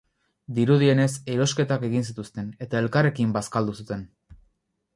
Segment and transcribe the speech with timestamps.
[0.59, 4.03] Dirudienez, erosketak egin zituzten eta elkarrekin bazkaldu zuten.